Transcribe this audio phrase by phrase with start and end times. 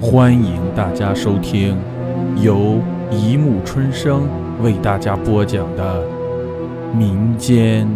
[0.00, 1.76] 欢迎大家收听
[2.40, 4.28] 由一木春生
[4.62, 6.06] 为大家播讲的
[6.94, 7.88] 民间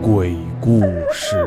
[0.00, 0.80] 鬼故
[1.12, 1.46] 事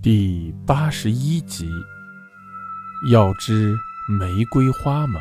[0.00, 1.68] 第八十一集。
[3.10, 3.74] 要知
[4.08, 5.20] 玫瑰花吗？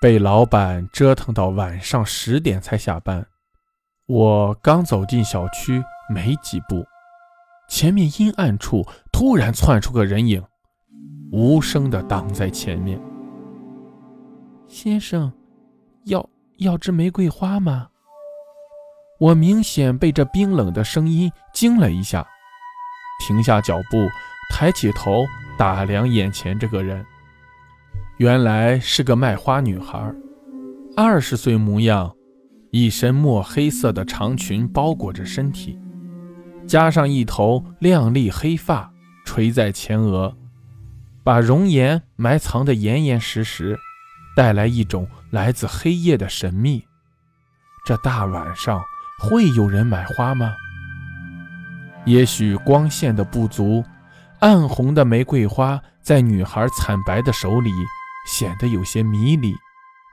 [0.00, 3.26] 被老板折腾到晚上十点才下班。
[4.06, 6.86] 我刚走进小区没几步，
[7.68, 10.42] 前面阴暗处突然窜出个人影，
[11.30, 13.00] 无声的挡在前面。
[14.66, 15.32] 先生，
[16.04, 16.28] 要
[16.58, 17.88] 要支玫瑰花吗？
[19.20, 22.26] 我明显被这冰冷的声音惊了一下，
[23.26, 24.08] 停下脚步，
[24.50, 25.24] 抬起头。
[25.58, 27.04] 打量眼前这个人，
[28.18, 30.14] 原来是个卖花女孩，
[30.96, 32.14] 二十岁模样，
[32.70, 35.76] 一身墨黑色的长裙包裹着身体，
[36.68, 38.92] 加上一头亮丽黑发
[39.24, 40.36] 垂在前额，
[41.24, 43.78] 把容颜埋藏得严严实实，
[44.36, 46.84] 带来一种来自黑夜的神秘。
[47.86, 48.82] 这大晚上
[49.18, 50.54] 会有人买花吗？
[52.04, 53.82] 也许光线的不足。
[54.40, 57.70] 暗红的玫瑰花在女孩惨白的手里
[58.24, 59.52] 显得有些迷离，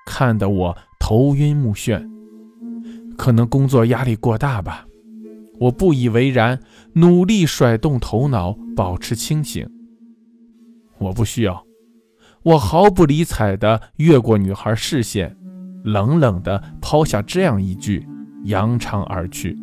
[0.08, 2.04] 看得我头晕目眩。
[3.16, 4.84] 可能工作压力过大吧，
[5.60, 6.60] 我不以为然，
[6.94, 9.68] 努力甩动头脑，保持清醒。
[10.98, 11.66] 我不需要，
[12.44, 15.36] 我毫不理睬地越过女孩视线，
[15.84, 18.08] 冷冷地抛下这样一句，
[18.46, 19.58] 扬长而去。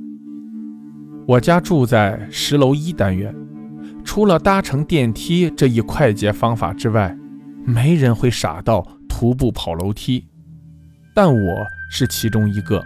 [1.26, 3.34] 我家住在十楼一单元。
[4.04, 7.16] 除了搭乘电梯这一快捷方法之外，
[7.64, 10.26] 没人会傻到徒步跑楼梯。
[11.14, 12.82] 但我是其中一个，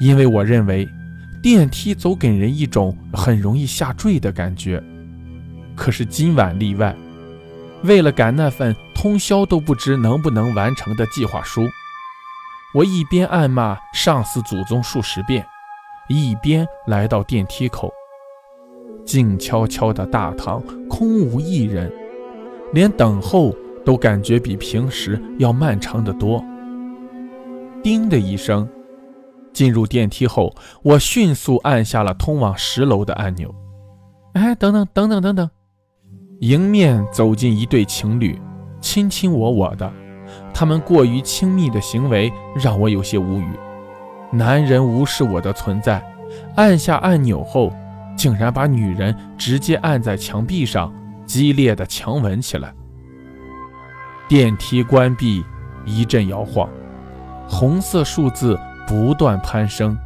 [0.00, 0.86] 因为我认为
[1.42, 4.80] 电梯总给人一种很容易下坠的感觉。
[5.74, 6.94] 可是今晚例外，
[7.82, 11.68] 为了赶那份通宵都不知能不能完成的计划书，
[12.72, 15.44] 我一边暗骂上司祖宗数十遍，
[16.08, 17.92] 一边来到电梯口。
[19.04, 21.92] 静悄悄的大堂空无一人，
[22.72, 23.52] 连等候
[23.84, 26.40] 都感觉比平时要漫长的多。
[27.82, 28.68] 叮的一声，
[29.52, 33.54] 进入电梯后，我迅速按下了通往十楼的按钮。
[34.34, 35.50] 哎，等等等等等等！
[36.40, 38.40] 迎面走进一对情侣，
[38.80, 39.92] 卿卿我我的，
[40.54, 43.50] 他们过于亲密的行为让我有些无语。
[44.32, 46.02] 男人无视我的存在，
[46.56, 47.72] 按下按钮后。
[48.14, 50.92] 竟然把女人直接按在墙壁上，
[51.24, 52.72] 激烈的强吻起来。
[54.28, 55.42] 电梯关闭，
[55.86, 56.68] 一阵摇晃，
[57.48, 58.56] 红色数字
[58.86, 59.96] 不断攀升。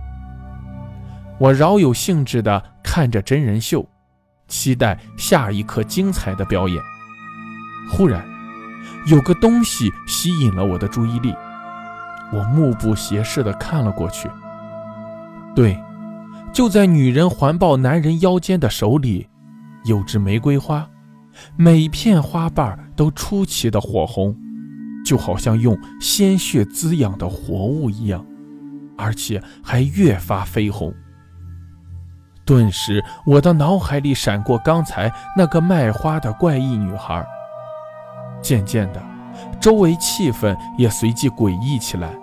[1.38, 3.86] 我饶有兴致地看着真人秀，
[4.48, 6.82] 期待下一刻精彩的表演。
[7.90, 8.24] 忽然，
[9.06, 11.34] 有个东西吸引了我的注意力，
[12.32, 14.30] 我目不斜视地看了过去。
[15.54, 15.78] 对。
[16.52, 19.28] 就在女人环抱男人腰间的手里，
[19.84, 20.88] 有只玫瑰花，
[21.54, 24.34] 每片花瓣都出奇的火红，
[25.04, 28.24] 就好像用鲜血滋养的活物一样，
[28.96, 30.92] 而且还越发绯红。
[32.44, 37.26] 顿时，我的脑海里闪过刚才那个卖花的怪异女孩。
[38.40, 39.02] 渐渐的，
[39.60, 42.16] 周围气氛也随即诡异起来。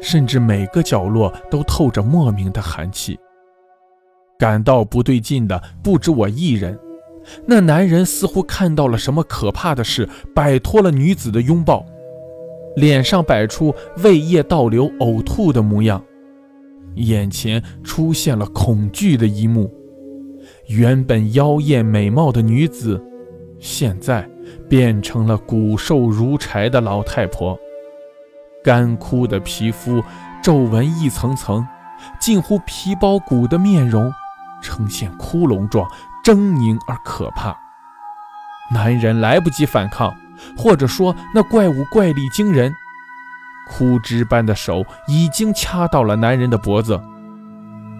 [0.00, 3.16] 甚至每个角落都透着莫名的寒气。
[4.36, 6.76] 感到不对劲的不止我一人，
[7.46, 11.86] 那男人似乎看到了什么可怕的事，摆脱了女子的拥抱，
[12.76, 16.02] 脸上摆出胃液倒流、呕吐的模样，
[16.94, 19.70] 眼前出现了恐惧的一幕：
[20.68, 23.02] 原本妖艳美貌的女子，
[23.58, 24.28] 现在
[24.68, 27.58] 变成了骨瘦如柴的老太婆。
[28.64, 30.02] 干枯的皮肤，
[30.42, 31.66] 皱纹一层层，
[32.20, 34.12] 近乎皮包骨的面容，
[34.62, 35.88] 呈现窟窿状，
[36.24, 37.56] 狰狞而可怕。
[38.72, 40.14] 男人来不及反抗，
[40.56, 42.74] 或者说那怪物怪力惊人，
[43.68, 47.00] 枯枝般的手已经掐到了男人的脖子。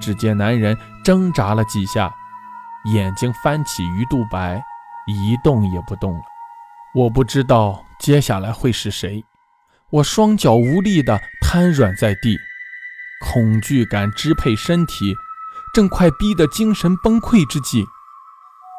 [0.01, 2.13] 只见男人挣扎了几下，
[2.93, 4.63] 眼睛翻起鱼肚白，
[5.07, 6.21] 一动也不动了。
[6.95, 9.25] 我不知道接下来会是谁。
[9.91, 12.37] 我双脚无力地瘫软在地，
[13.25, 15.15] 恐惧感支配身体，
[15.73, 17.85] 正快逼得精神崩溃之际，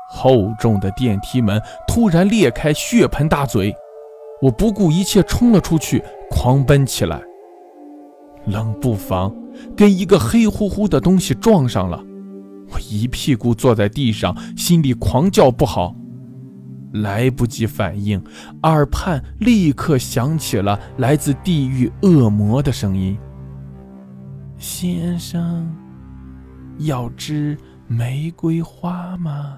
[0.10, 3.76] 厚重的电梯门突然裂开，血盆大嘴，
[4.42, 7.22] 我不顾一切冲了出去，狂奔起来。
[8.46, 9.34] 冷不防
[9.76, 12.04] 跟一个黑乎乎的东西撞上了，
[12.72, 15.96] 我一屁股坐在地上，心里狂叫不好。
[16.94, 18.24] 来不及反应，
[18.62, 23.18] 耳畔立刻响起了来自地狱恶魔的声音
[24.60, 25.76] ：“先生，
[26.78, 27.58] 要支
[27.88, 29.58] 玫瑰花吗？”